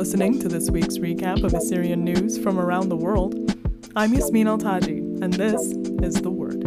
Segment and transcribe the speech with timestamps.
[0.00, 3.34] listening to this week's recap of Assyrian news from around the world.
[3.94, 5.60] I'm Yasmin Al Taji, and this
[6.02, 6.64] is The Word.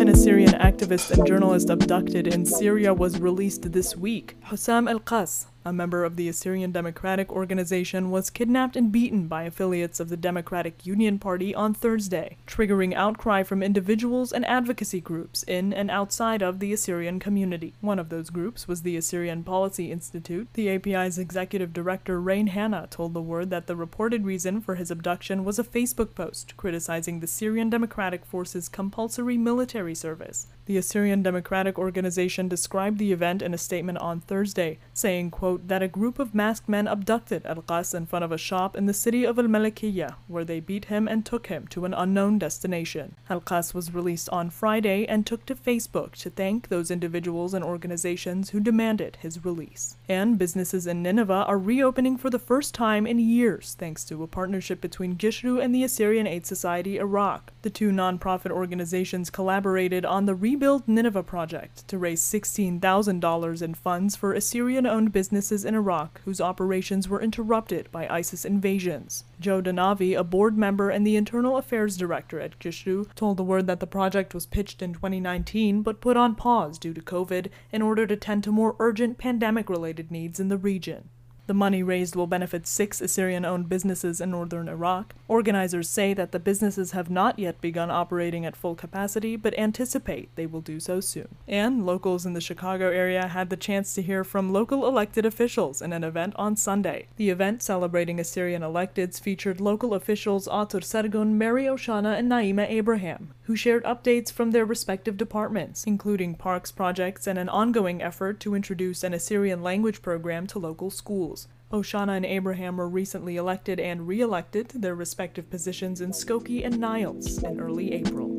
[0.00, 4.38] An Assyrian activist and journalist abducted in Syria was released this week.
[4.46, 9.44] Hussam El Qas, a member of the Assyrian Democratic Organization, was kidnapped and beaten by
[9.44, 15.42] affiliates of the Democratic Union Party on Thursday, triggering outcry from individuals and advocacy groups
[15.44, 17.74] in and outside of the Assyrian community.
[17.80, 20.48] One of those groups was the Assyrian Policy Institute.
[20.54, 24.90] The API's executive director, Reine Hanna, told the Word that the reported reason for his
[24.90, 30.46] abduction was a Facebook post criticizing the Syrian Democratic Forces compulsory military service.
[30.66, 35.82] The Assyrian Democratic Organization described the event in a statement on Thursday, saying, quote, that
[35.82, 38.94] a group of masked men abducted Al Qas in front of a shop in the
[38.94, 43.16] city of Al Malakiyah, where they beat him and took him to an unknown destination.
[43.28, 47.64] Al Qas was released on Friday and took to Facebook to thank those individuals and
[47.64, 49.96] organizations who demanded his release.
[50.08, 54.28] And businesses in Nineveh are reopening for the first time in years thanks to a
[54.28, 57.51] partnership between Gishru and the Assyrian Aid Society Iraq.
[57.62, 64.16] The two nonprofit organizations collaborated on the Rebuild Nineveh project to raise $16,000 in funds
[64.16, 69.22] for Assyrian owned businesses in Iraq whose operations were interrupted by ISIS invasions.
[69.38, 73.68] Joe Donavi, a board member and the Internal Affairs Director at Gishru, told the Word
[73.68, 77.80] that the project was pitched in 2019 but put on pause due to COVID in
[77.80, 81.10] order to tend to more urgent pandemic related needs in the region.
[81.52, 85.14] The money raised will benefit six Assyrian owned businesses in northern Iraq.
[85.28, 90.34] Organizers say that the businesses have not yet begun operating at full capacity, but anticipate
[90.34, 91.28] they will do so soon.
[91.46, 95.82] And locals in the Chicago area had the chance to hear from local elected officials
[95.82, 97.08] in an event on Sunday.
[97.16, 103.34] The event celebrating Assyrian electeds featured local officials Atour Sargon, Mary Oshana, and Naima Abraham,
[103.42, 108.54] who shared updates from their respective departments, including parks projects and an ongoing effort to
[108.54, 111.41] introduce an Assyrian language program to local schools.
[111.72, 116.66] Oshana and Abraham were recently elected and re elected to their respective positions in Skokie
[116.66, 118.36] and Niles in early April.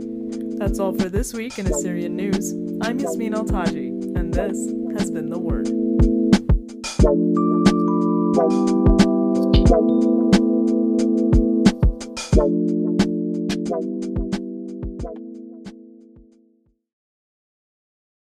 [0.60, 2.54] That's all for this week in Assyrian News.
[2.82, 4.58] I'm Yasmin Al Taji, and this
[5.00, 5.68] has been The Word.